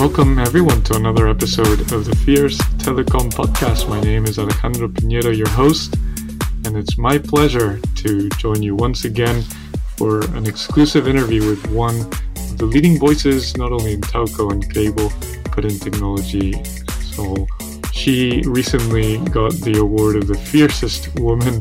[0.00, 3.86] Welcome everyone to another episode of the Fierce Telecom podcast.
[3.86, 5.94] My name is Alejandro Piñero, your host,
[6.64, 9.42] and it's my pleasure to join you once again
[9.98, 14.72] for an exclusive interview with one of the leading voices, not only in telco and
[14.72, 15.12] cable,
[15.54, 16.54] but in technology.
[17.14, 17.46] So
[17.92, 21.56] she recently got the award of the fiercest woman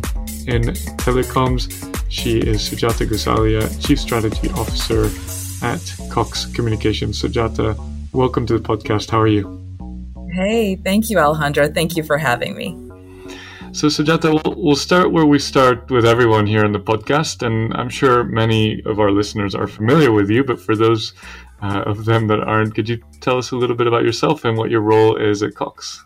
[0.48, 0.62] in
[1.04, 1.68] telecoms.
[2.08, 5.10] She is Sujata Gosalia, Chief Strategy Officer
[5.62, 7.22] at Cox Communications.
[7.22, 7.78] Sujata,
[8.14, 9.10] welcome to the podcast.
[9.10, 9.60] How are you?
[10.34, 11.70] Hey, thank you, Alejandro.
[11.70, 12.78] Thank you for having me.
[13.72, 17.46] So, Sujata, we'll, start where we start with everyone here in the podcast.
[17.46, 21.14] And I'm sure many of our listeners are familiar with you, but for those
[21.62, 24.58] uh, of them that aren't, could you tell us a little bit about yourself and
[24.58, 26.04] what your role is at Cox?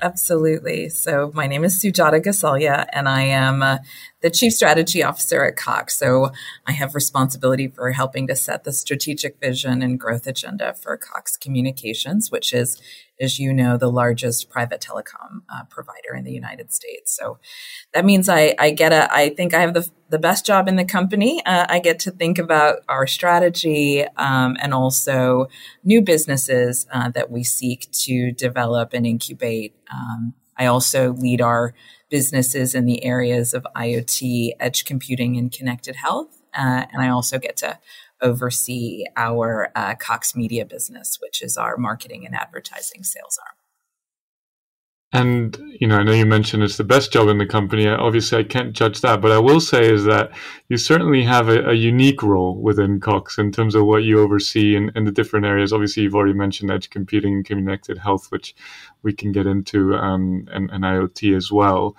[0.00, 0.88] Absolutely.
[0.88, 3.78] So, my name is Sujata Gosalia, and I am uh,
[4.22, 5.98] the Chief Strategy Officer at Cox.
[5.98, 6.30] So,
[6.66, 11.36] I have responsibility for helping to set the strategic vision and growth agenda for Cox
[11.36, 12.80] Communications, which is
[13.22, 17.16] as you know, the largest private telecom uh, provider in the United States.
[17.16, 17.38] So
[17.94, 20.76] that means I, I get a, I think I have the, the best job in
[20.76, 21.42] the company.
[21.46, 25.46] Uh, I get to think about our strategy um, and also
[25.84, 29.74] new businesses uh, that we seek to develop and incubate.
[29.90, 31.74] Um, I also lead our
[32.12, 36.42] businesses in the areas of IoT, edge computing, and connected health.
[36.54, 37.78] Uh, and I also get to
[38.20, 43.61] oversee our uh, Cox Media business, which is our marketing and advertising sales arm.
[45.12, 47.88] And you know, I know you mentioned it's the best job in the company.
[47.88, 50.30] Obviously, I can't judge that, but I will say is that
[50.68, 54.76] you certainly have a, a unique role within Cox in terms of what you oversee
[54.76, 55.72] in, the different areas.
[55.72, 58.54] Obviously, you've already mentioned edge computing and connected health, which
[59.02, 61.96] we can get into, um, and, and IoT as well.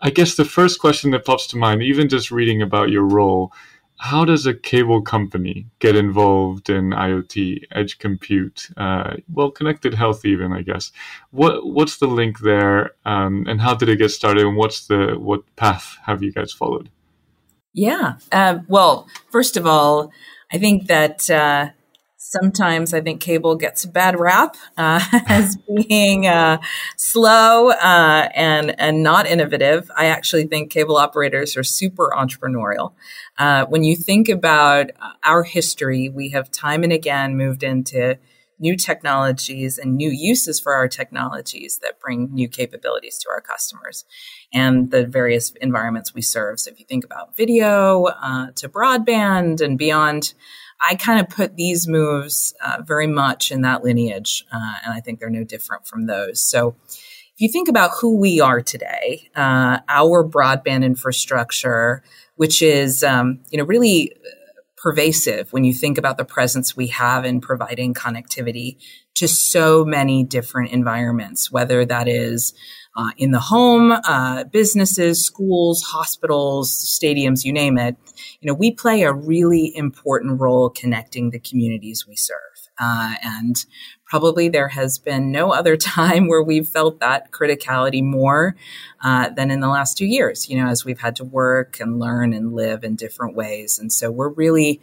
[0.00, 3.52] I guess the first question that pops to mind, even just reading about your role,
[3.98, 10.24] how does a cable company get involved in IoT, edge compute, uh, well, connected health,
[10.24, 10.92] even I guess?
[11.30, 14.44] What what's the link there, um, and how did it get started?
[14.44, 16.90] And what's the what path have you guys followed?
[17.72, 20.12] Yeah, uh, well, first of all,
[20.52, 21.70] I think that uh,
[22.24, 25.58] sometimes I think cable gets a bad rap uh, as
[25.88, 26.58] being uh,
[26.96, 29.90] slow uh, and and not innovative.
[29.96, 32.94] I actually think cable operators are super entrepreneurial.
[33.38, 34.90] Uh, when you think about
[35.22, 38.18] our history, we have time and again moved into
[38.58, 44.04] new technologies and new uses for our technologies that bring new capabilities to our customers
[44.52, 46.60] and the various environments we serve.
[46.60, 50.34] So if you think about video uh, to broadband and beyond,
[50.80, 55.00] I kind of put these moves uh, very much in that lineage, uh, and I
[55.00, 56.40] think they're no different from those.
[56.40, 62.02] So, if you think about who we are today, uh, our broadband infrastructure,
[62.36, 64.12] which is um, you know really
[64.76, 68.76] pervasive when you think about the presence we have in providing connectivity
[69.14, 72.52] to so many different environments, whether that is
[72.96, 77.96] uh, in the home, uh, businesses, schools, hospitals, stadiums, you name it.
[78.40, 82.38] You know, we play a really important role connecting the communities we serve.
[82.78, 83.64] Uh, and
[84.04, 88.56] probably there has been no other time where we've felt that criticality more
[89.02, 91.98] uh, than in the last two years, you know, as we've had to work and
[91.98, 93.78] learn and live in different ways.
[93.78, 94.80] And so we're really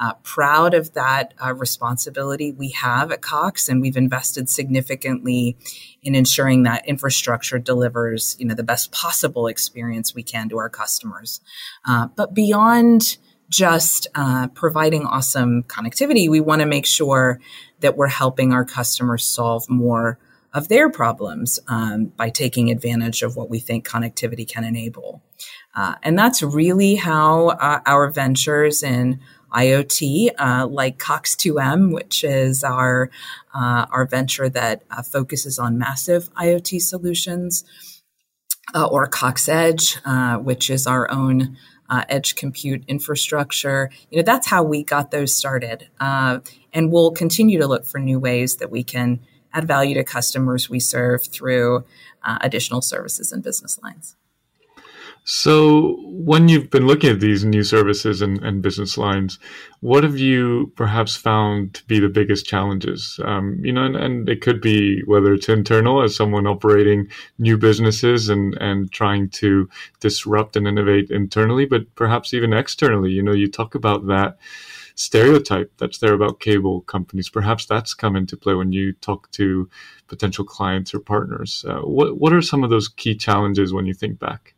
[0.00, 5.58] uh, proud of that uh, responsibility we have at Cox, and we've invested significantly
[6.02, 10.70] in ensuring that infrastructure delivers, you know, the best possible experience we can to our
[10.70, 11.42] customers.
[11.84, 13.18] Uh, but beyond
[13.50, 17.38] just uh, providing awesome connectivity, we want to make sure
[17.80, 20.18] that we're helping our customers solve more
[20.52, 25.22] of their problems um, by taking advantage of what we think connectivity can enable.
[25.74, 29.20] Uh, and that's really how uh, our ventures in
[29.52, 33.10] IoT, uh, like Cox2M, which is our
[33.54, 37.64] uh, our venture that uh, focuses on massive IoT solutions,
[38.74, 41.56] uh, or Cox Edge, uh, which is our own
[41.88, 43.90] uh, edge compute infrastructure.
[44.10, 48.18] You know, that's how we got those started, and we'll continue to look for new
[48.18, 49.20] ways that we can
[49.52, 51.84] add value to customers we serve through
[52.40, 54.16] additional services and business lines.
[55.32, 59.38] So, when you've been looking at these new services and, and business lines,
[59.78, 63.20] what have you perhaps found to be the biggest challenges?
[63.24, 67.06] Um, you know, and, and, it could be whether it's internal as someone operating
[67.38, 69.68] new businesses and, and trying to
[70.00, 73.12] disrupt and innovate internally, but perhaps even externally.
[73.12, 74.36] You know, you talk about that
[74.96, 77.28] stereotype that's there about cable companies.
[77.28, 79.70] Perhaps that's come into play when you talk to
[80.08, 81.64] potential clients or partners.
[81.68, 84.56] Uh, what, what are some of those key challenges when you think back?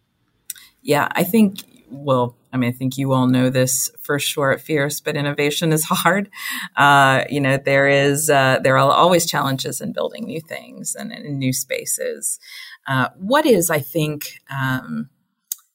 [0.82, 4.61] Yeah, I think, well, I mean, I think you all know this for sure at
[4.61, 6.29] Fierce, but innovation is hard.
[6.76, 11.12] Uh, you know, there is uh, there are always challenges in building new things and
[11.12, 12.38] in new spaces.
[12.87, 15.08] Uh, what is, I think, um,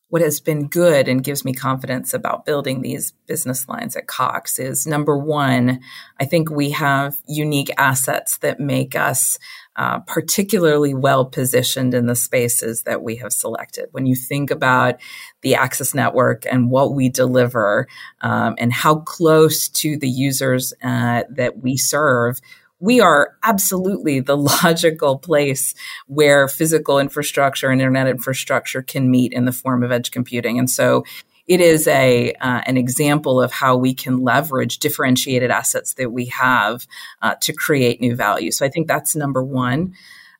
[0.10, 4.58] what has been good and gives me confidence about building these business lines at Cox
[4.58, 5.82] is number one,
[6.20, 9.38] I think we have unique assets that make us
[9.78, 13.88] uh, particularly well positioned in the spaces that we have selected.
[13.92, 14.96] When you think about
[15.42, 17.88] the access network and what we deliver
[18.22, 22.40] um, and how close to the users uh, that we serve,
[22.80, 25.74] we are absolutely the logical place
[26.08, 30.60] where physical infrastructure and internet infrastructure can meet in the form of edge computing.
[30.60, 31.04] And so
[31.48, 36.26] it is a uh, an example of how we can leverage differentiated assets that we
[36.26, 36.86] have
[37.22, 38.52] uh, to create new value.
[38.52, 39.94] So I think that's number one.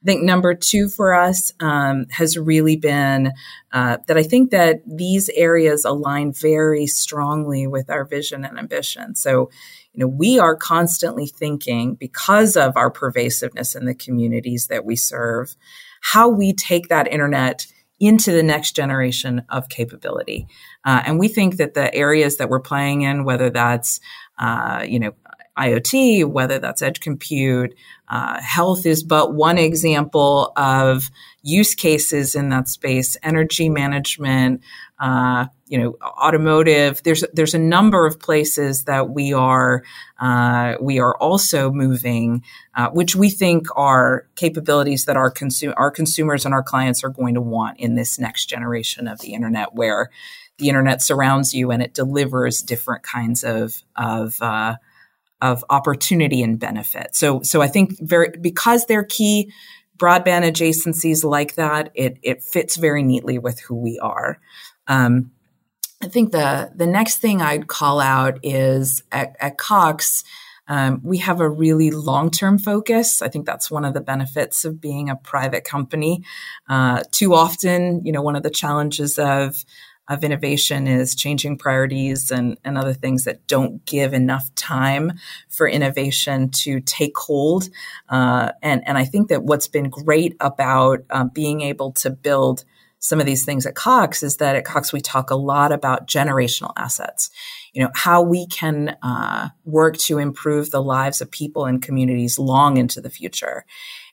[0.04, 3.32] I think number two for us um, has really been
[3.72, 9.16] uh, that I think that these areas align very strongly with our vision and ambition.
[9.16, 9.50] So,
[9.94, 14.96] you know, we are constantly thinking because of our pervasiveness in the communities that we
[14.96, 15.56] serve,
[16.02, 17.66] how we take that internet
[18.00, 20.48] into the next generation of capability.
[20.86, 24.00] Uh, and we think that the areas that we're playing in, whether that's,
[24.40, 25.12] uh, you know,
[25.58, 27.74] IoT, whether that's edge compute,
[28.10, 31.10] uh, health is but one example of
[31.42, 33.18] use cases in that space.
[33.24, 34.62] Energy management,
[35.00, 37.02] uh, you know, automotive.
[37.04, 39.84] There's there's a number of places that we are
[40.20, 42.44] uh, we are also moving,
[42.76, 47.10] uh, which we think are capabilities that our consume our consumers and our clients are
[47.10, 50.10] going to want in this next generation of the internet, where
[50.58, 54.76] the internet surrounds you and it delivers different kinds of of uh,
[55.42, 57.16] of opportunity and benefit.
[57.16, 59.52] So, so I think very because they're key
[59.98, 64.40] broadband adjacencies like that, it it fits very neatly with who we are.
[64.88, 65.32] Um,
[66.02, 70.24] I think the the next thing I'd call out is at, at Cox.
[70.70, 73.22] Um, we have a really long term focus.
[73.22, 76.24] I think that's one of the benefits of being a private company.
[76.68, 79.64] Uh, too often, you know, one of the challenges of
[80.08, 85.12] of innovation is changing priorities and, and other things that don't give enough time
[85.50, 87.70] for innovation to take hold.
[88.08, 92.64] Uh, and, and I think that what's been great about uh, being able to build
[93.08, 96.08] some of these things at Cox is that at Cox we talk a lot about
[96.08, 97.30] generational assets.
[97.72, 102.38] You know, how we can uh, work to improve the lives of people and communities
[102.38, 103.64] long into the future.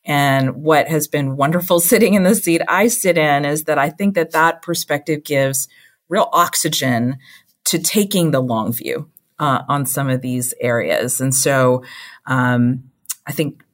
[0.05, 3.91] And what has been wonderful sitting in the seat I sit in is that I
[3.91, 5.67] think that that perspective gives
[6.08, 7.19] real oxygen
[7.64, 9.11] to taking the long view
[9.41, 11.20] uh, on some of these areas.
[11.20, 11.82] And so
[12.26, 12.85] um,
[13.26, 13.64] I think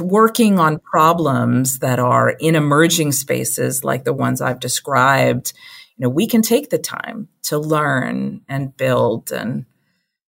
[0.00, 5.52] working on problems that are in emerging spaces like the ones I've described,
[5.96, 9.66] you know, we can take the time to learn and build and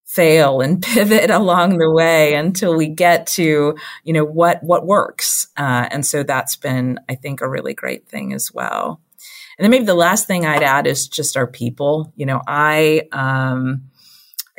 [0.04, 3.74] fail and pivot along the way until we get to
[4.04, 8.06] you know what what works uh, and so that's been i think a really great
[8.06, 9.00] thing as well
[9.58, 12.12] and then maybe the last thing I'd add is just our people.
[12.16, 13.90] You know, I um,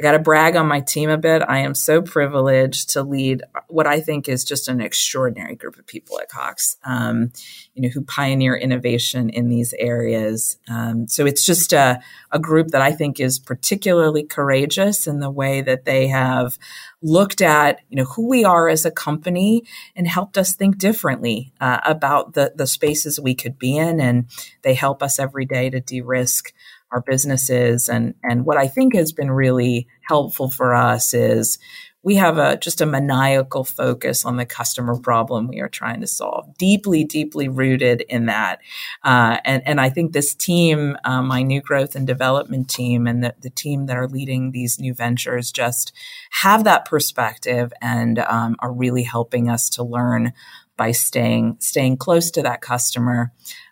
[0.03, 1.41] got to brag on my team a bit.
[1.47, 5.87] I am so privileged to lead what I think is just an extraordinary group of
[5.87, 7.31] people at Cox, um,
[7.73, 10.57] you know, who pioneer innovation in these areas.
[10.69, 11.99] Um, so it's just a,
[12.31, 16.57] a group that I think is particularly courageous in the way that they have
[17.01, 19.63] looked at, you know, who we are as a company
[19.95, 23.99] and helped us think differently uh, about the, the spaces we could be in.
[23.99, 24.27] And
[24.61, 26.53] they help us every day to de-risk
[26.91, 27.89] our businesses.
[27.89, 31.57] And, and what I think has been really helpful for us is
[32.03, 36.07] we have a just a maniacal focus on the customer problem we are trying to
[36.07, 38.59] solve, deeply, deeply rooted in that.
[39.03, 43.23] Uh, and and I think this team, uh, my new growth and development team, and
[43.23, 45.93] the, the team that are leading these new ventures, just
[46.41, 50.33] have that perspective and um, are really helping us to learn
[50.75, 53.31] by staying staying close to that customer.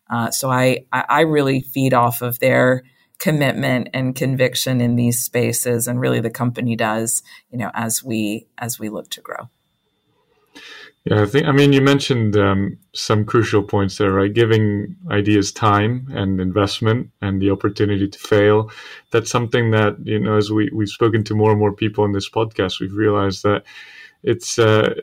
[0.09, 2.83] Uh, so I I really feed off of their
[3.21, 8.47] commitment and conviction in these spaces and really the company does you know as we
[8.57, 9.47] as we look to grow.
[11.05, 14.33] Yeah i think i mean you mentioned um, some crucial points there right?
[14.33, 18.71] Giving ideas time and investment and the opportunity to fail.
[19.11, 22.13] That's something that you know as we, we've spoken to more and more people in
[22.13, 23.63] this podcast we've realized that
[24.23, 24.93] it's uh,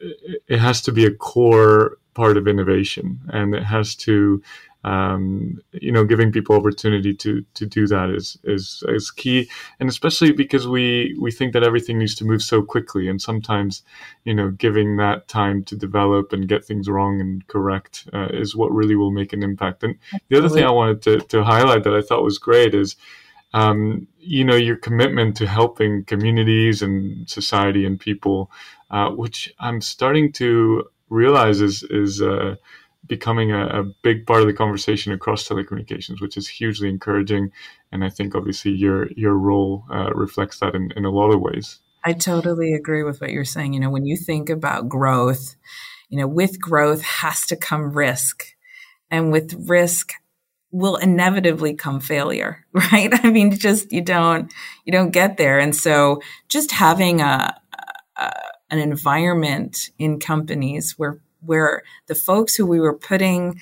[0.48, 4.42] it has to be a core part of innovation and it has to
[4.84, 9.88] um, you know, giving people opportunity to to do that is is is key, and
[9.88, 13.82] especially because we we think that everything needs to move so quickly, and sometimes,
[14.24, 18.54] you know, giving that time to develop and get things wrong and correct uh, is
[18.54, 19.82] what really will make an impact.
[19.82, 19.96] And
[20.28, 22.96] the other thing I wanted to to highlight that I thought was great is
[23.54, 28.50] um, you know, your commitment to helping communities and society and people,
[28.90, 32.56] uh, which I'm starting to realize is is uh,
[33.08, 37.50] becoming a, a, big part of the conversation across telecommunications, which is hugely encouraging.
[37.90, 41.40] And I think obviously your your role uh, reflects that in, in a lot of
[41.40, 41.80] ways.
[42.04, 43.72] I totally agree with what you're saying.
[43.72, 45.56] You know, when you think about growth,
[46.08, 48.44] you know, with growth has to come risk.
[49.10, 50.12] And with risk
[50.70, 53.12] will inevitably come failure, right?
[53.24, 54.52] I mean, just you don't
[54.84, 55.58] you don't get there.
[55.58, 57.54] And so just having a,
[58.16, 58.32] a
[58.70, 63.60] an environment in companies where where the folks who we were putting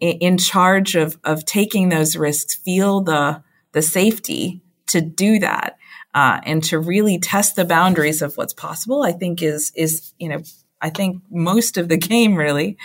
[0.00, 5.76] in charge of of taking those risks feel the the safety to do that
[6.14, 10.28] uh, and to really test the boundaries of what's possible, I think is is you
[10.28, 10.42] know
[10.80, 12.76] I think most of the game really,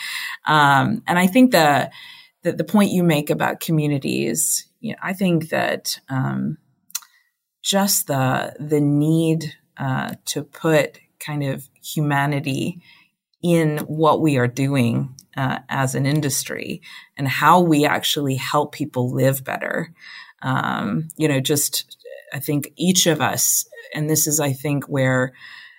[0.48, 1.92] um, and I think the,
[2.44, 6.58] the, the point you make about communities, you know, I think that um,
[7.62, 12.82] just the the need uh, to put kind of humanity
[13.42, 16.82] in what we are doing uh, as an industry
[17.18, 19.94] and how we actually help people live better.
[20.42, 21.98] Um, you know, just
[22.34, 25.34] I think each of us, and this is, I think, where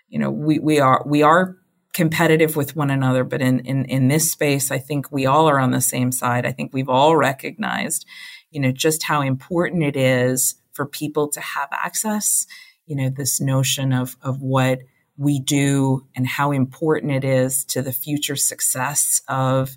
[0.08, 1.56] you know we we are we are
[1.92, 5.58] competitive with one another, but in in in this space, I think we all are
[5.58, 6.46] on the same side.
[6.46, 8.06] I think we've all recognized,
[8.50, 12.46] you know, just how important it is for people to have access.
[12.86, 14.80] You know, this notion of of what
[15.20, 19.76] we do and how important it is to the future success of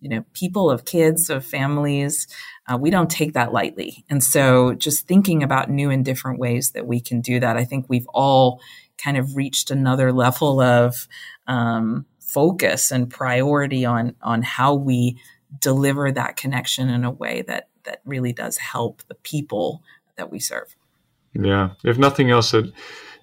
[0.00, 2.28] you know people of kids of families
[2.66, 4.04] uh, we don't take that lightly.
[4.08, 7.64] And so just thinking about new and different ways that we can do that, I
[7.64, 8.60] think we've all
[8.96, 11.06] kind of reached another level of
[11.46, 15.18] um, focus and priority on on how we
[15.60, 19.82] deliver that connection in a way that that really does help the people
[20.16, 20.74] that we serve.
[21.34, 22.72] Yeah, if nothing else, it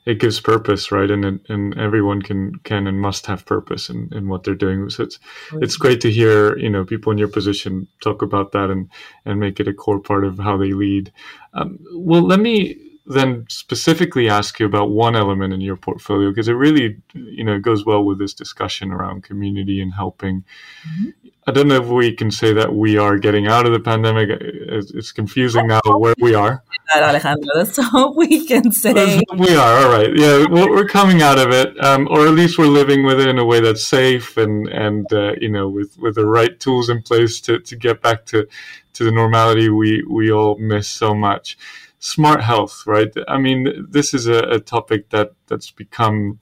[0.06, 1.10] it gives purpose, right?
[1.10, 4.90] And and everyone can can and must have purpose in, in what they're doing.
[4.90, 5.20] So it's
[5.54, 8.90] it's great to hear you know people in your position talk about that and
[9.26, 11.12] and make it a core part of how they lead.
[11.54, 16.48] Um, well, let me then specifically ask you about one element in your portfolio because
[16.48, 20.44] it really you know goes well with this discussion around community and helping.
[20.88, 21.10] Mm-hmm.
[21.48, 24.30] i don't know if we can say that we are getting out of the pandemic.
[24.30, 26.64] It's, confusing now where we are.
[26.96, 29.22] Alejandro let's hope we can say.
[29.38, 30.12] we are all right.
[30.16, 33.40] Yeah we're coming out of it um, or at least we're living with it in
[33.40, 37.02] a way that's safe and and uh, you know with with the right tools in
[37.02, 38.48] place to to get back to
[38.94, 41.58] to the normality we we all miss so much
[42.02, 43.14] smart health, right?
[43.28, 46.40] I mean, this is a, a topic that that's become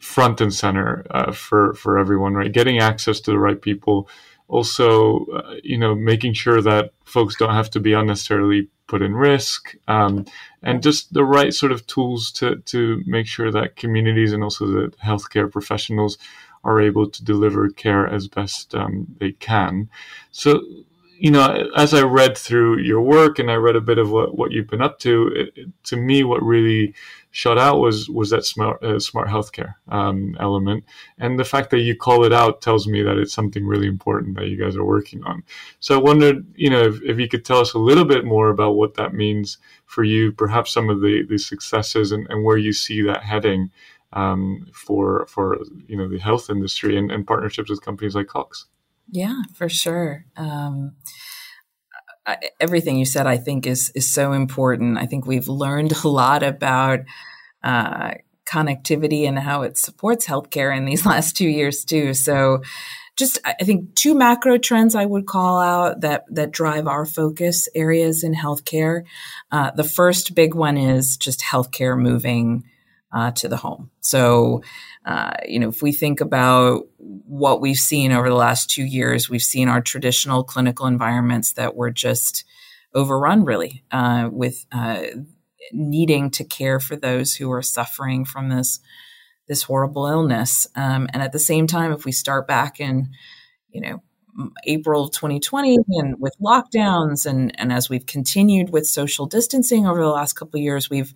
[0.00, 2.52] front and center uh, for for everyone, right?
[2.52, 4.08] Getting access to the right people,
[4.48, 9.14] also, uh, you know, making sure that folks don't have to be unnecessarily put in
[9.14, 10.24] risk, um,
[10.62, 14.66] and just the right sort of tools to to make sure that communities and also
[14.66, 16.18] the healthcare professionals
[16.64, 19.88] are able to deliver care as best um, they can.
[20.32, 20.60] So
[21.18, 24.38] you know, as I read through your work and I read a bit of what,
[24.38, 26.94] what you've been up to, it, it, to me, what really
[27.32, 30.84] shot out was was that smart uh, smart healthcare um, element,
[31.18, 34.36] and the fact that you call it out tells me that it's something really important
[34.36, 35.42] that you guys are working on.
[35.80, 38.50] So I wondered, you know, if, if you could tell us a little bit more
[38.50, 42.58] about what that means for you, perhaps some of the the successes and, and where
[42.58, 43.70] you see that heading
[44.12, 45.58] um, for for
[45.88, 48.66] you know the health industry and, and partnerships with companies like Cox.
[49.10, 50.24] Yeah, for sure.
[50.36, 50.96] Um,
[52.26, 54.98] I, everything you said, I think, is is so important.
[54.98, 57.00] I think we've learned a lot about
[57.64, 58.12] uh,
[58.50, 62.14] connectivity and how it supports healthcare in these last two years too.
[62.14, 62.62] So,
[63.16, 67.66] just I think two macro trends I would call out that that drive our focus
[67.74, 69.04] areas in healthcare.
[69.50, 72.64] Uh, the first big one is just healthcare moving
[73.12, 73.90] uh, to the home.
[74.00, 74.62] So,
[75.04, 79.30] uh, you know, if we think about what we've seen over the last two years,
[79.30, 82.44] we've seen our traditional clinical environments that were just
[82.94, 85.02] overrun, really, uh, with uh,
[85.72, 88.80] needing to care for those who are suffering from this
[89.48, 90.66] this horrible illness.
[90.76, 93.08] Um, and at the same time, if we start back in,
[93.70, 94.02] you know,
[94.64, 100.00] April of 2020 and with lockdowns and, and as we've continued with social distancing over
[100.00, 101.12] the last couple of years, we've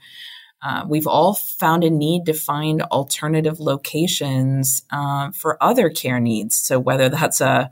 [0.62, 6.57] uh, we've all found a need to find alternative locations uh, for other care needs.
[6.57, 7.71] So whether that's a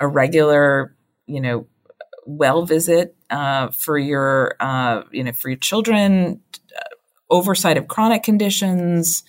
[0.00, 0.96] a regular,
[1.26, 1.66] you know,
[2.26, 6.40] well visit uh, for your, uh, you know, for your children,
[6.74, 6.94] uh,
[7.30, 9.22] oversight of chronic conditions,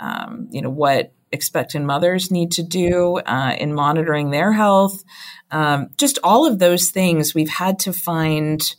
[0.00, 5.02] um, you know, what expectant mothers need to do uh, in monitoring their health,
[5.50, 7.34] um, just all of those things.
[7.34, 8.74] We've had to find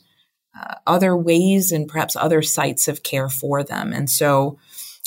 [0.58, 3.92] uh, other ways and perhaps other sites of care for them.
[3.92, 4.58] And so,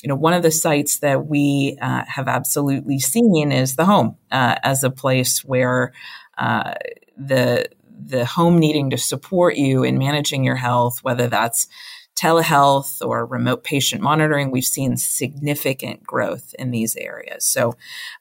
[0.03, 4.17] you know, one of the sites that we uh, have absolutely seen is the home
[4.31, 5.93] uh, as a place where
[6.37, 6.73] uh,
[7.17, 7.67] the
[8.03, 11.67] the home needing to support you in managing your health, whether that's
[12.15, 17.45] telehealth or remote patient monitoring, we've seen significant growth in these areas.
[17.45, 17.75] So,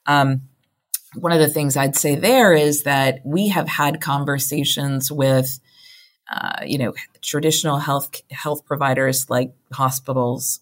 [0.05, 0.43] um,
[1.15, 5.59] one of the things I'd say there is that we have had conversations with,
[6.31, 10.61] uh, you know, traditional health health providers like hospitals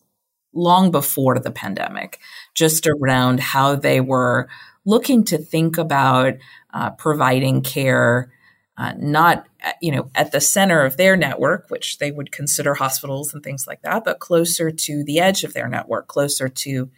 [0.54, 2.20] long before the pandemic,
[2.56, 4.50] just around how they were
[4.86, 6.34] looking to think about
[6.74, 8.32] uh, providing care.
[8.78, 9.46] Uh, not
[9.82, 13.68] you know at the center of their network which they would consider hospitals and things
[13.68, 16.90] like that but closer to the edge of their network closer to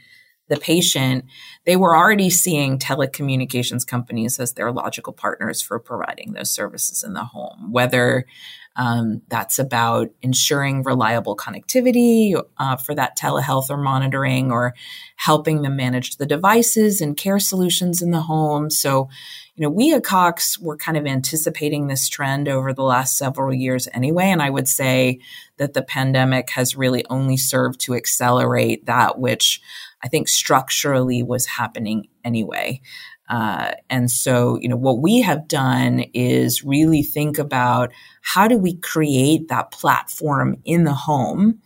[0.51, 1.23] the patient,
[1.65, 7.13] they were already seeing telecommunications companies as their logical partners for providing those services in
[7.13, 8.25] the home, whether
[8.75, 14.73] um, that's about ensuring reliable connectivity uh, for that telehealth or monitoring or
[15.17, 18.69] helping them manage the devices and care solutions in the home.
[18.69, 19.09] So,
[19.55, 23.53] you know, we at Cox were kind of anticipating this trend over the last several
[23.53, 24.25] years anyway.
[24.25, 25.19] And I would say
[25.57, 29.61] that the pandemic has really only served to accelerate that, which
[30.03, 32.81] I think structurally was happening anyway.
[33.31, 37.89] Uh, and so, you know, what we have done is really think about
[38.21, 41.59] how do we create that platform in the home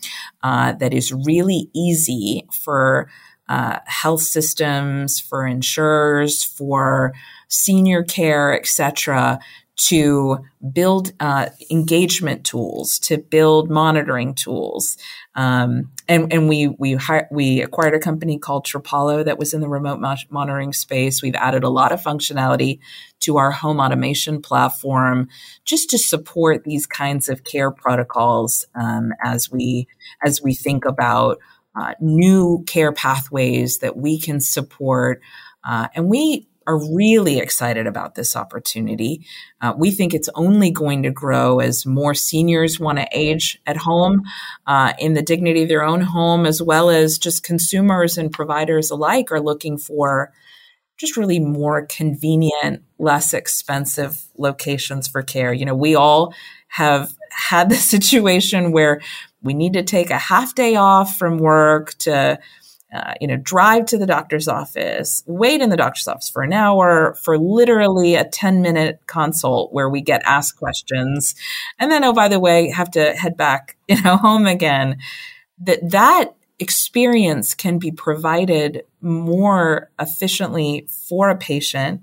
[0.44, 3.10] uh, that is really easy for
[3.50, 7.14] uh, health systems, for insurers, for
[7.48, 9.40] senior care, et cetera,
[9.78, 10.38] to
[10.72, 14.98] build uh, engagement tools, to build monitoring tools.
[15.36, 16.98] Um, and and we we
[17.30, 21.22] we acquired a company called Trapollo that was in the remote monitoring space.
[21.22, 22.80] We've added a lot of functionality
[23.22, 25.28] to our home automation platform
[25.66, 29.88] just to support these kinds of care protocols um, as we
[30.24, 31.40] as we think about
[31.76, 35.22] uh, new care pathways that we can support.
[35.68, 39.26] Uh, and we are really excited about this opportunity.
[39.62, 43.78] Uh, we think it's only going to grow as more seniors want to age at
[43.78, 44.24] home
[44.66, 48.90] uh, in the dignity of their own home, as well as just consumers and providers
[48.90, 50.32] alike are looking for
[50.98, 55.54] just really more convenient, less expensive locations for care.
[55.54, 56.34] You know, we all
[56.70, 59.02] have had the situation where
[59.42, 62.40] we need to take a half day off from work to
[62.96, 66.54] uh, you know, drive to the doctor's office, wait in the doctor's office for an
[66.54, 71.36] hour for literally a 10 minute consult where we get asked questions.
[71.78, 75.00] And then, oh, by the way, have to head back, you know, home again.
[75.60, 82.00] That, that experience can be provided more efficiently for a patient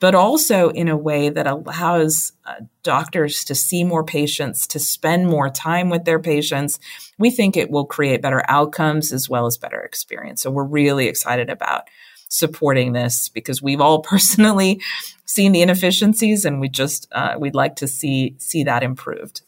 [0.00, 5.26] but also in a way that allows uh, doctors to see more patients, to spend
[5.26, 6.78] more time with their patients.
[7.18, 10.42] We think it will create better outcomes as well as better experience.
[10.42, 11.88] So we're really excited about
[12.28, 14.80] supporting this because we've all personally
[15.24, 19.42] seen the inefficiencies and we just uh, we'd like to see see that improved.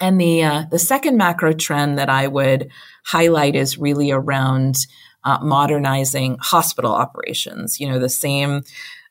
[0.00, 2.70] And the uh, the second macro trend that I would
[3.04, 4.76] highlight is really around
[5.24, 7.78] uh, modernizing hospital operations.
[7.78, 8.64] You know, the same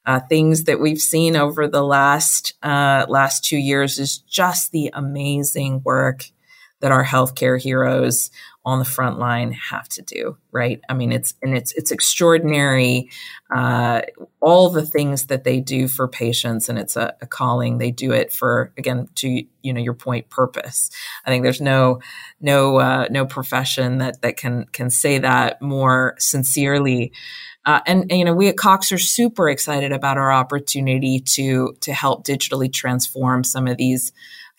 [0.06, 4.90] uh, things that we've seen over the last uh, last two years is just the
[4.94, 6.26] amazing work
[6.80, 8.32] that our healthcare heroes
[8.66, 10.82] on the front line have to do right?
[10.90, 13.10] I mean it's and it's it's extraordinary
[13.54, 14.02] uh,
[14.40, 17.78] all the things that they do for patients and it's a, a, calling.
[17.78, 20.90] They do it for again to you know your point purpose.
[21.26, 22.00] I think there's no
[22.40, 27.14] no uh, no profession that that can can say that more sincerely
[27.66, 31.76] uh, and, and, you know, we at Cox are super excited about our opportunity to
[31.82, 34.12] to help digitally transform some of these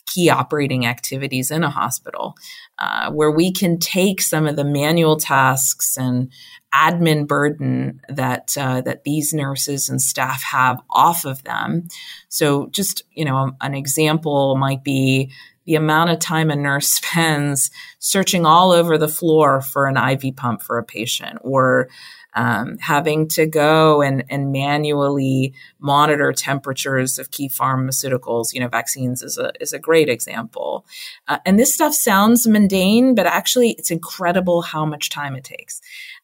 [0.06, 2.34] key operating activities in a hospital,
[2.78, 6.30] uh, where we can take some of the manual tasks and
[6.74, 11.88] admin burden that uh, that these nurses and staff have off of them.
[12.28, 15.30] So, just you know, an example might be
[15.64, 20.36] the amount of time a nurse spends searching all over the floor for an IV
[20.36, 21.88] pump for a patient, or
[22.34, 28.52] um, having to go and, and manually monitor temperatures of key pharmaceuticals.
[28.52, 30.86] You know, vaccines is a is a great example.
[31.28, 35.80] Uh, and this stuff sounds mundane, but actually, it's incredible how much time it takes.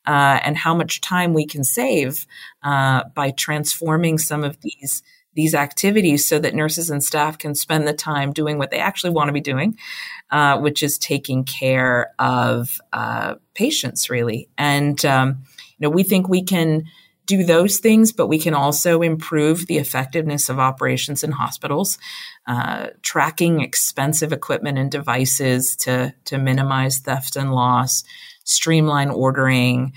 [0.06, 2.26] Uh, and how much time we can save
[2.62, 5.02] uh, by transforming some of these
[5.34, 9.10] these activities so that nurses and staff can spend the time doing what they actually
[9.10, 9.78] want to be doing,
[10.32, 14.48] uh, which is taking care of uh, patients, really.
[14.58, 15.44] And um,
[15.78, 16.84] you know, we think we can
[17.26, 21.98] do those things, but we can also improve the effectiveness of operations in hospitals,
[22.46, 28.02] uh, tracking expensive equipment and devices to, to minimize theft and loss,
[28.44, 29.92] streamline ordering,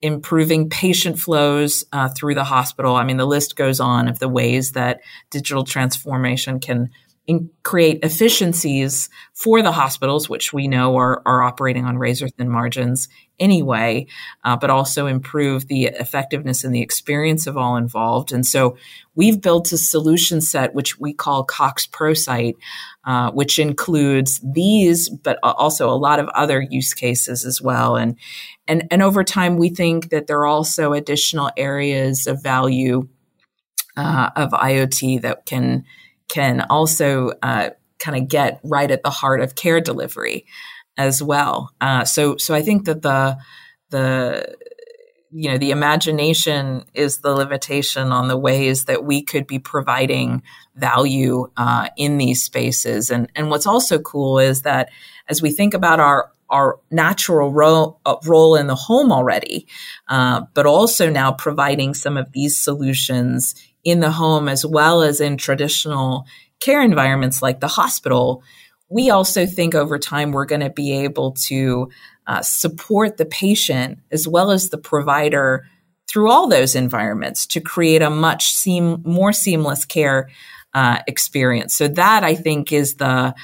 [0.00, 2.94] improving patient flows uh, through the hospital.
[2.94, 6.90] I mean, the list goes on of the ways that digital transformation can
[7.26, 12.48] in, create efficiencies for the hospitals, which we know are, are operating on razor thin
[12.48, 13.08] margins
[13.38, 14.06] anyway,
[14.44, 18.32] uh, but also improve the effectiveness and the experience of all involved.
[18.32, 18.76] And so
[19.14, 22.54] we've built a solution set which we call Cox Prosight,
[23.04, 27.96] uh, which includes these, but also a lot of other use cases as well.
[27.96, 28.16] And
[28.68, 33.08] and and over time, we think that there are also additional areas of value
[33.96, 35.84] uh, of IoT that can
[36.28, 40.46] can also uh, kind of get right at the heart of care delivery
[40.96, 41.70] as well.
[41.80, 43.38] Uh, so so I think that the
[43.90, 44.56] the
[45.30, 50.42] you know the imagination is the limitation on the ways that we could be providing
[50.74, 54.88] value uh, in these spaces and and what's also cool is that
[55.28, 59.66] as we think about our our natural role, uh, role in the home already,
[60.08, 63.54] uh, but also now providing some of these solutions
[63.86, 66.26] in the home as well as in traditional
[66.60, 68.42] care environments like the hospital,
[68.88, 71.88] we also think over time we're going to be able to
[72.26, 75.66] uh, support the patient as well as the provider
[76.08, 80.28] through all those environments to create a much seam, more seamless care
[80.74, 81.72] uh, experience.
[81.72, 83.34] So that I think is the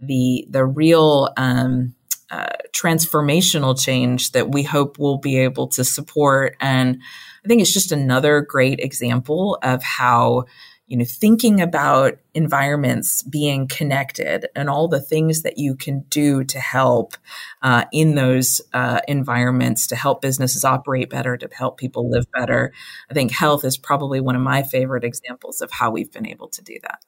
[0.00, 1.94] the the real um,
[2.30, 6.56] uh, transformational change that we hope we'll be able to support.
[6.60, 7.00] And
[7.48, 10.44] I think it's just another great example of how
[10.86, 16.44] you know, thinking about environments being connected and all the things that you can do
[16.44, 17.14] to help
[17.62, 22.72] uh, in those uh, environments to help businesses operate better, to help people live better.
[23.10, 26.48] I think health is probably one of my favorite examples of how we've been able
[26.48, 27.00] to do that.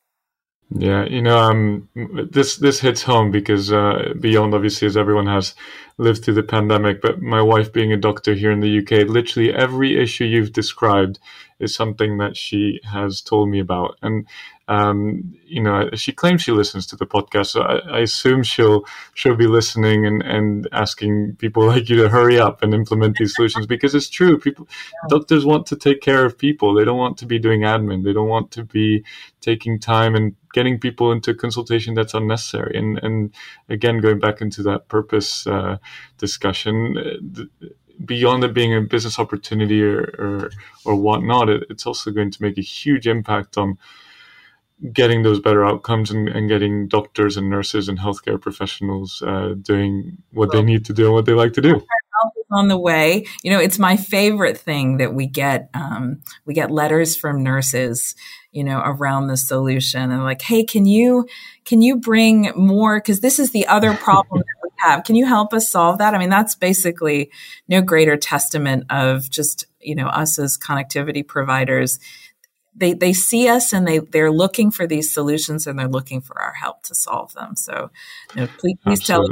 [0.72, 1.88] Yeah, you know, um,
[2.30, 5.54] this this hits home because uh, beyond obviously, as everyone has
[5.98, 9.52] lived through the pandemic, but my wife being a doctor here in the UK, literally
[9.52, 11.18] every issue you've described
[11.58, 14.26] is something that she has told me about, and
[14.70, 18.84] um, you know, she claims she listens to the podcast, so I, I, assume she'll
[19.14, 23.34] she'll be listening and, and asking people like you to hurry up and implement these
[23.34, 24.38] solutions because it's true.
[24.38, 24.68] People,
[25.08, 26.72] doctors want to take care of people.
[26.72, 28.04] They don't want to be doing admin.
[28.04, 29.02] They don't want to be
[29.40, 32.78] taking time and getting people into consultation that's unnecessary.
[32.78, 33.34] And and
[33.68, 35.78] again, going back into that purpose uh,
[36.18, 36.96] discussion.
[36.98, 37.66] Uh,
[38.04, 40.50] beyond it being a business opportunity or, or,
[40.84, 43.78] or whatnot, it, it's also going to make a huge impact on
[44.92, 50.16] getting those better outcomes and, and getting doctors and nurses and healthcare professionals uh, doing
[50.32, 51.84] what well, they need to do and what they like to do
[52.50, 56.70] on the way you know it's my favorite thing that we get um, we get
[56.70, 58.16] letters from nurses
[58.52, 61.26] you know around the solution and like hey can you
[61.64, 64.42] can you bring more because this is the other problem
[64.82, 65.04] have.
[65.04, 66.14] Can you help us solve that?
[66.14, 67.30] I mean that's basically
[67.68, 71.98] no greater testament of just you know us as connectivity providers.
[72.74, 76.40] They they see us and they they're looking for these solutions and they're looking for
[76.40, 77.56] our help to solve them.
[77.56, 77.90] So,
[78.34, 79.26] you know, please, please tell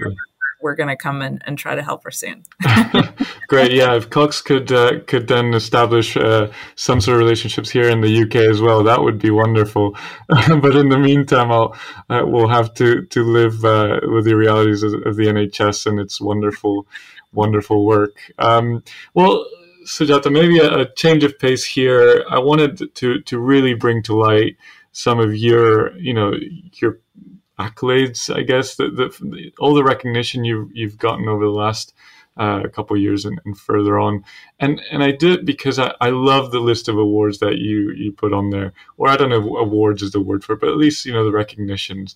[0.61, 2.45] we're going to come and, and try to help her soon.
[3.49, 3.95] Great, yeah.
[3.95, 8.23] If Cox could uh, could then establish uh, some sort of relationships here in the
[8.23, 9.97] UK as well, that would be wonderful.
[10.29, 11.77] but in the meantime, I'll
[12.11, 16.01] uh, we'll have to to live uh, with the realities of, of, the NHS and
[16.01, 16.87] its wonderful
[17.33, 18.19] wonderful work.
[18.39, 18.83] Um,
[19.15, 19.47] well
[19.85, 22.25] Sujata, maybe a, a, change of pace here.
[22.31, 24.57] I wanted to to really bring to light
[24.93, 26.33] some of your, you know,
[26.75, 26.99] your
[27.59, 28.35] accolades.
[28.35, 31.95] I guess the all the recognition you've you've gotten over the last
[32.37, 34.25] uh, couple years and, and, further on,
[34.61, 37.91] and and I did it because I, I love the list of awards that you
[37.93, 38.73] you put on there.
[38.97, 41.25] Or I don't know awards is the word for it, but at least you know
[41.25, 42.15] the recognitions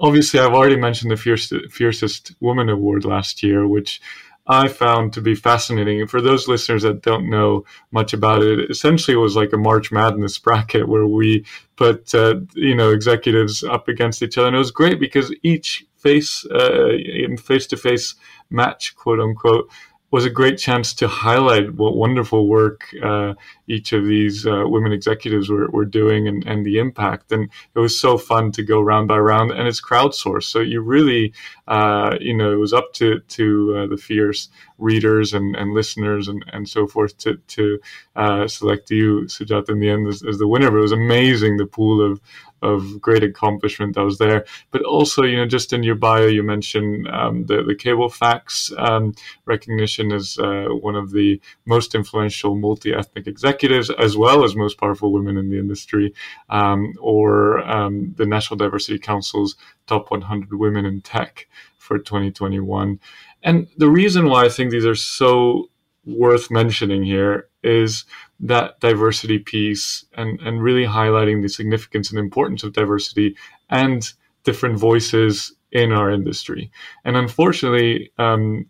[0.00, 4.00] obviously I've already mentioned the fiercest, fiercest woman award last year, which
[4.46, 6.00] I found to be fascinating.
[6.00, 9.58] And for those listeners that don't know much about it, essentially it was like a
[9.58, 11.44] March Madness bracket where we
[11.76, 15.86] put uh, you know executives up against each other, and it was great because each
[15.96, 18.14] face uh, in face to face
[18.50, 19.70] match, quote unquote,
[20.10, 23.34] was a great chance to highlight what wonderful work uh,
[23.70, 27.32] each of these uh, women executives were, were doing and, and the impact.
[27.32, 30.44] And it was so fun to go round by round, and it's crowdsourced.
[30.44, 31.32] So you really,
[31.68, 36.26] uh, you know, it was up to to uh, the fierce readers and, and listeners
[36.28, 37.78] and, and so forth to, to
[38.16, 40.70] uh, select you, Sujat, in the end as, as the winner.
[40.70, 42.20] But it was amazing the pool of
[42.62, 44.44] of great accomplishment that was there.
[44.70, 49.14] But also, you know, just in your bio, you mentioned um, the the Cablefax um,
[49.46, 54.78] recognition as uh, one of the most influential multi ethnic executives, as well as most
[54.78, 56.14] powerful women in the industry,
[56.48, 61.46] um, or um, the National Diversity Council's top 100 women in tech
[61.78, 63.00] for 2021.
[63.42, 65.70] And the reason why I think these are so
[66.04, 68.04] worth mentioning here is
[68.40, 73.36] that diversity piece and, and really highlighting the significance and importance of diversity
[73.68, 74.12] and
[74.44, 76.70] different voices in our industry.
[77.04, 78.66] And unfortunately, um,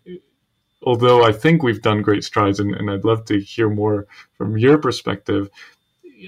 [0.83, 4.57] although I think we've done great strides, and, and, I'd love to hear more from
[4.57, 5.49] your perspective,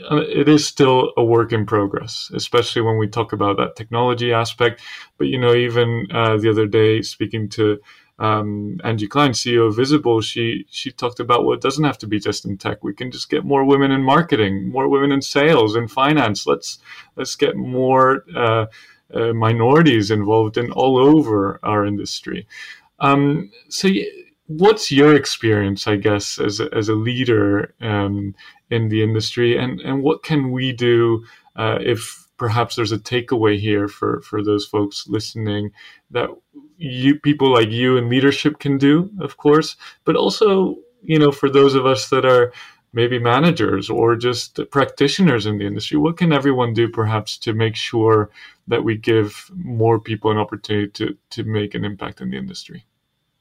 [0.09, 4.33] uh, it is still a work in progress, especially when we talk about that technology
[4.33, 4.81] aspect.
[5.17, 7.79] But you know, even uh, the other day, speaking to
[8.19, 12.07] um, Angie Klein, CEO of Visible, she she talked about well, it doesn't have to
[12.07, 12.83] be just in tech.
[12.83, 16.47] We can just get more women in marketing, more women in sales, in finance.
[16.47, 16.79] Let's
[17.15, 18.65] let's get more uh,
[19.13, 22.47] uh, minorities involved in all over our industry.
[22.99, 23.89] Um, so,
[24.47, 28.35] what's your experience, I guess, as a, as a leader um,
[28.69, 31.25] in the industry, and and what can we do
[31.55, 35.71] uh, if perhaps there's a takeaway here for for those folks listening
[36.11, 36.29] that
[36.77, 39.75] you people like you in leadership can do, of course,
[40.05, 42.53] but also you know for those of us that are
[42.95, 47.75] maybe managers or just practitioners in the industry, what can everyone do perhaps to make
[47.75, 48.29] sure
[48.67, 52.85] that we give more people an opportunity to to make an impact in the industry?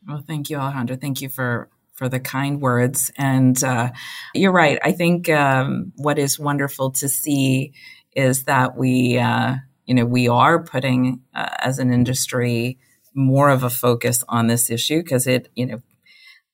[0.07, 0.97] Well, thank you, Alejandro.
[0.97, 3.13] Thank you for for the kind words.
[3.17, 3.91] And uh,
[4.35, 4.79] you're right.
[4.83, 7.75] I think um, what is wonderful to see
[8.17, 12.79] is that we, uh, you know, we are putting uh, as an industry
[13.15, 15.83] more of a focus on this issue because it, you know,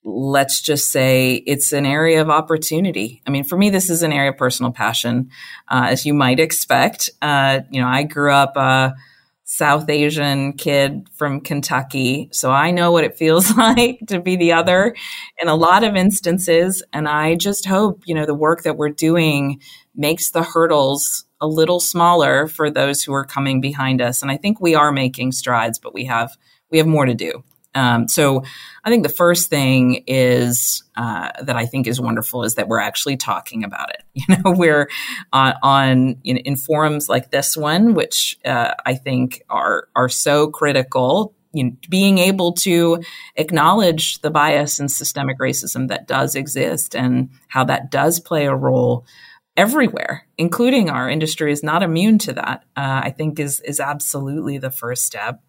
[0.04, 3.22] let's just say it's an area of opportunity.
[3.26, 5.30] I mean, for me, this is an area of personal passion,
[5.68, 7.11] uh, as you might expect.
[7.22, 8.94] Uh, you know, I grew up a
[9.50, 14.52] South Asian kid from Kentucky, so I know what it feels like to be the
[14.52, 14.94] other
[15.40, 16.82] in a lot of instances.
[16.92, 19.62] And I just hope, you know, the work that we're doing
[19.96, 24.20] makes the hurdles a little smaller for those who are coming behind us.
[24.20, 26.37] And I think we are making strides, but we have
[26.70, 27.42] we have more to do.
[27.79, 28.43] Um, so
[28.83, 32.81] I think the first thing is uh, that I think is wonderful is that we're
[32.81, 34.03] actually talking about it.
[34.29, 34.91] You know, we're
[35.33, 40.49] on, on in, in, forums like this one, which uh, I think are are so
[40.49, 41.35] critical.
[41.53, 43.01] You know, being able to
[43.37, 48.57] acknowledge the bias and systemic racism that does exist and how that does play a
[48.57, 49.07] role
[49.57, 52.64] everywhere, including our industry, is not immune to that.
[52.77, 55.41] Uh, I think is is absolutely the first step.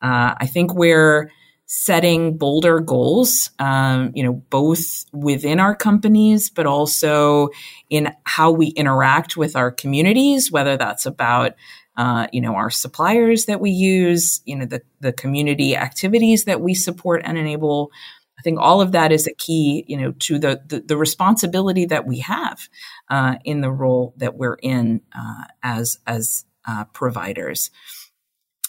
[0.00, 1.30] Uh, I think we're
[1.66, 7.50] setting bolder goals, um, you know, both within our companies, but also
[7.90, 11.54] in how we interact with our communities, whether that's about
[11.96, 16.60] uh, you know our suppliers that we use, you know the the community activities that
[16.60, 17.90] we support and enable.
[18.38, 21.86] I think all of that is a key, you know, to the the, the responsibility
[21.86, 22.68] that we have
[23.08, 27.70] uh, in the role that we're in uh, as as uh, providers.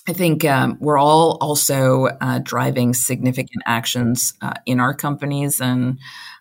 [0.08, 5.60] I think um, we're all also uh, driving significant actions uh, in our companies.
[5.60, 6.00] And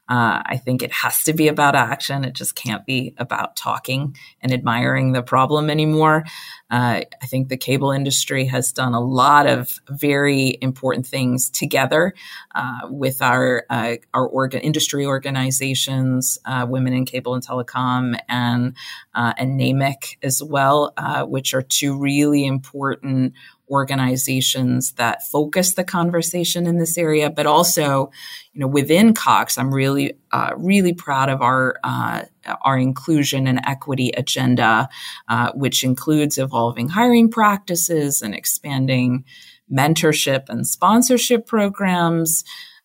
[0.08, 2.24] uh, I think it has to be about action.
[2.24, 6.24] It just can't be about talking and admiring the problem anymore.
[6.70, 12.14] Uh, I think the cable industry has done a lot of very important things together
[12.54, 18.76] uh, with our uh, our organ- industry organizations, Women in Cable and Telecom, and
[19.12, 20.92] and NAMIC as well,
[21.26, 23.34] which are two really important
[23.68, 28.10] organizations that focus the conversation in this area, but also,
[28.52, 32.22] you know, within Cox, I'm really, uh, really proud of our uh,
[32.62, 34.88] our inclusion and equity agenda,
[35.28, 39.24] uh, which includes evolving hiring practices and expanding
[39.72, 42.44] mentorship and sponsorship programs.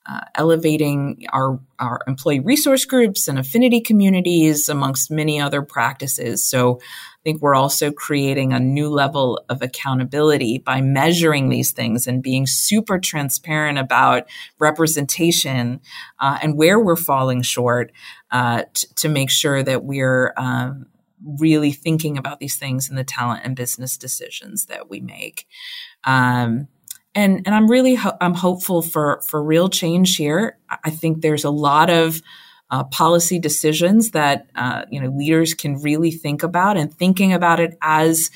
[0.10, 6.44] Uh, elevating our, our employee resource groups and affinity communities amongst many other practices.
[6.44, 6.82] So
[7.24, 12.48] think we're also creating a new level of accountability by measuring these things and being
[12.48, 14.28] super transparent about
[14.60, 15.82] representation
[16.20, 17.92] uh, and where we're falling short
[18.32, 20.88] uh, t- to make sure that we're um,
[21.40, 25.48] really thinking about these things in the talent and business decisions that we make.
[26.04, 26.68] Um,
[27.14, 30.58] and and I'm really ho- I'm hopeful for for real change here.
[30.84, 32.22] I think there's a lot of
[32.72, 37.60] uh, policy decisions that uh, you know leaders can really think about and thinking about
[37.60, 38.32] it as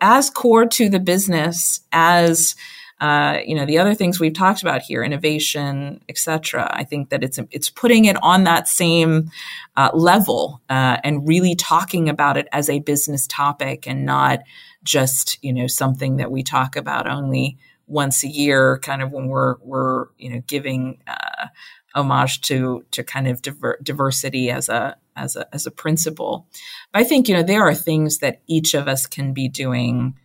[0.00, 2.54] as core to the business as
[3.00, 6.70] uh, you know the other things we've talked about here, innovation, etc.
[6.72, 9.30] I think that it's it's putting it on that same
[9.76, 14.40] uh, level uh, and really talking about it as a business topic and not
[14.84, 19.26] just you know something that we talk about only once a year, kind of when
[19.26, 21.48] we're we're you know giving uh,
[21.94, 26.46] homage to to kind of diver- diversity as a as a as a principle.
[26.92, 30.16] But I think you know there are things that each of us can be doing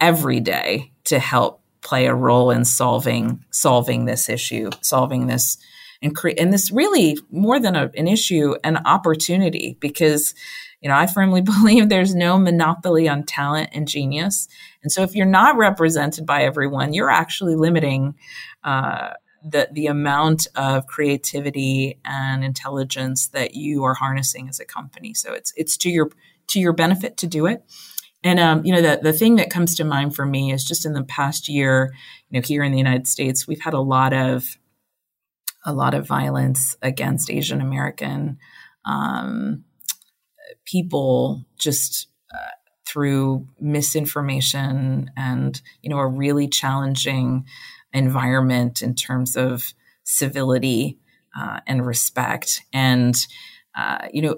[0.00, 5.58] every day to help play a role in solving solving this issue, solving this
[6.02, 10.34] and create and this really more than a, an issue, an opportunity because
[10.80, 14.48] you know I firmly believe there's no monopoly on talent and genius,
[14.82, 18.14] and so if you're not represented by everyone, you're actually limiting.
[18.62, 25.14] Uh, the the amount of creativity and intelligence that you are harnessing as a company.
[25.14, 26.10] So it's it's to your
[26.48, 27.64] to your benefit to do it.
[28.22, 30.84] And um, you know the the thing that comes to mind for me is just
[30.84, 31.92] in the past year,
[32.28, 34.58] you know, here in the United States, we've had a lot of
[35.64, 38.38] a lot of violence against Asian American
[38.84, 39.64] um,
[40.64, 47.44] people, just uh, through misinformation and you know a really challenging
[47.92, 49.72] environment in terms of
[50.04, 50.98] civility
[51.38, 52.62] uh, and respect.
[52.72, 53.14] And
[53.76, 54.36] uh, you know,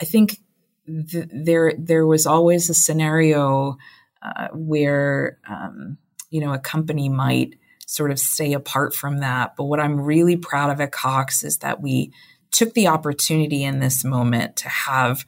[0.00, 0.38] I think
[0.86, 3.78] th- there there was always a scenario
[4.22, 5.98] uh, where um,
[6.30, 7.54] you know a company might
[7.86, 9.56] sort of stay apart from that.
[9.56, 12.12] But what I'm really proud of at Cox is that we
[12.50, 15.24] took the opportunity in this moment to have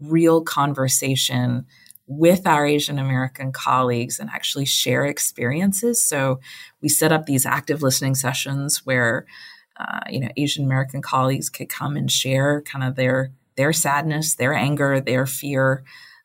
[0.00, 1.66] real conversation
[2.06, 6.02] with our Asian American colleagues and actually share experiences.
[6.02, 6.40] So
[6.80, 9.26] we set up these active listening sessions where
[9.78, 14.34] uh, you know Asian American colleagues could come and share kind of their their sadness,
[14.34, 15.82] their anger, their fear,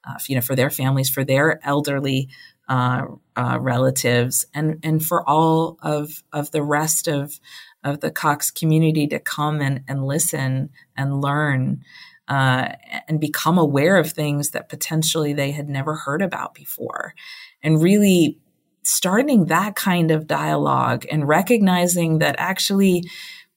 [0.07, 2.29] uh, you know, for their families, for their elderly
[2.69, 7.39] uh, uh relatives, and and for all of of the rest of
[7.83, 11.83] of the Cox community to come and, and listen and learn
[12.31, 12.71] uh,
[13.09, 17.13] and become aware of things that potentially they had never heard about before.
[17.61, 18.39] And really
[18.83, 23.03] starting that kind of dialogue and recognizing that actually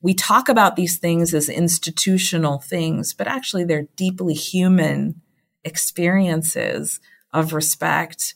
[0.03, 5.23] we talk about these things as institutional things, but actually they're deeply human
[5.63, 6.99] experiences
[7.33, 8.35] of respect,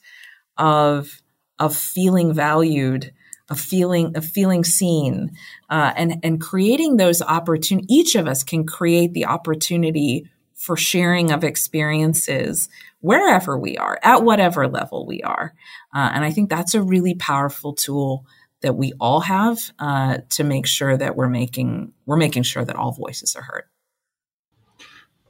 [0.57, 1.21] of,
[1.59, 3.13] of feeling valued,
[3.51, 5.31] of feeling of feeling seen
[5.71, 11.31] uh, and and creating those opportunities each of us can create the opportunity for sharing
[11.31, 12.69] of experiences
[13.01, 15.55] wherever we are at whatever level we are.
[15.95, 18.27] Uh, and i think that's a really powerful tool
[18.61, 22.77] that we all have uh, to make sure that we're making we're making sure that
[22.77, 23.65] all voices are heard.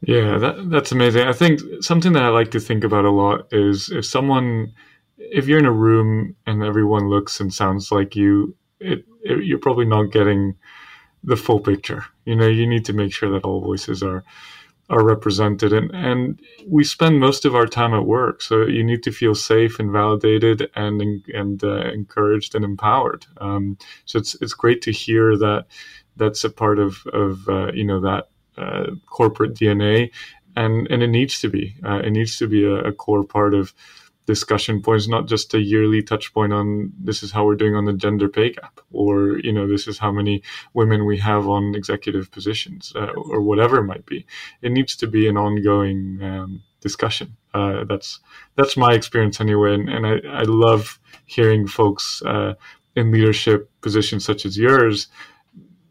[0.00, 1.26] Yeah that, that's amazing.
[1.26, 4.72] I think something that i like to think about a lot is if someone
[5.32, 9.58] if you're in a room and everyone looks and sounds like you, it, it, you're
[9.58, 10.56] probably not getting
[11.24, 12.04] the full picture.
[12.24, 14.24] You know, you need to make sure that all voices are
[14.90, 19.02] are represented, and and we spend most of our time at work, so you need
[19.02, 21.02] to feel safe and validated and
[21.34, 23.26] and uh, encouraged and empowered.
[23.38, 25.66] Um, so it's it's great to hear that
[26.16, 30.10] that's a part of of uh, you know that uh, corporate DNA,
[30.56, 33.52] and and it needs to be uh, it needs to be a, a core part
[33.52, 33.74] of
[34.28, 37.86] discussion points, not just a yearly touch point on this is how we're doing on
[37.86, 40.42] the gender pay gap, or you know this is how many
[40.74, 44.26] women we have on executive positions, uh, or whatever it might be.
[44.60, 47.38] It needs to be an ongoing um, discussion.
[47.54, 48.20] Uh, that's
[48.54, 52.52] that's my experience anyway, and, and I, I love hearing folks uh,
[52.96, 55.08] in leadership positions such as yours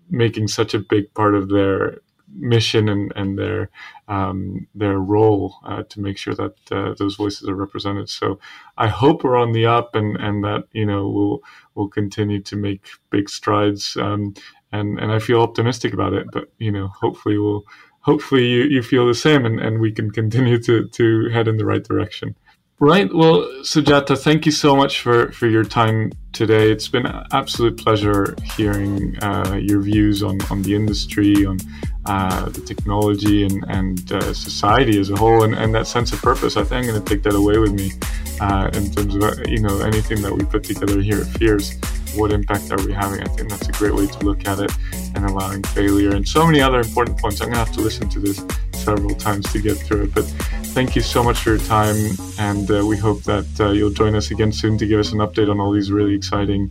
[0.10, 1.98] making such a big part of their
[2.34, 3.70] mission and, and their
[4.08, 8.10] um, their role uh, to make sure that uh, those voices are represented.
[8.10, 8.40] So
[8.78, 11.40] I hope we're on the up and, and that you know we'll
[11.76, 13.98] we'll continue to make big strides.
[13.98, 14.34] Um,
[14.72, 16.28] and and I feel optimistic about it.
[16.32, 17.66] But you know, hopefully we'll
[18.02, 21.58] hopefully you, you feel the same and, and we can continue to to head in
[21.58, 22.36] the right direction.
[22.80, 23.12] Right.
[23.12, 26.72] Well, Sujata, thank you so much for, for your time today.
[26.72, 31.58] It's been an absolute pleasure hearing uh, your views on, on the industry, on
[32.06, 36.22] uh, the technology, and, and uh, society as a whole, and, and that sense of
[36.22, 36.56] purpose.
[36.56, 37.94] I think I'm going to take that away with me
[38.40, 41.76] uh, in terms of you know anything that we put together here at Fierce.
[42.16, 43.22] What impact are we having?
[43.22, 44.72] I think that's a great way to look at it,
[45.16, 47.42] and allowing failure, and so many other important points.
[47.42, 50.32] I'm going to have to listen to this several times to get through it, but
[50.78, 51.96] thank you so much for your time,
[52.38, 55.18] and uh, we hope that uh, you'll join us again soon to give us an
[55.18, 56.70] update on all these really exciting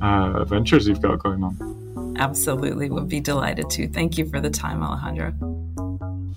[0.00, 2.16] uh, ventures you've got going on.
[2.18, 3.86] Absolutely, would be delighted to.
[3.88, 5.34] Thank you for the time, Alejandro.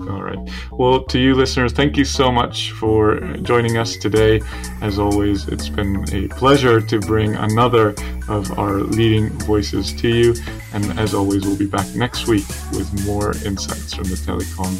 [0.01, 0.38] All right.
[0.74, 4.41] Well, to you listeners, thank you so much for joining us today.
[4.82, 7.95] As always, it's been a pleasure to bring another
[8.28, 10.36] of our leading voices to you.
[10.74, 14.74] And as always, we'll be back next week with more insights from the telecom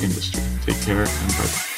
[0.00, 0.44] industry.
[0.64, 1.69] Take care and bye bye.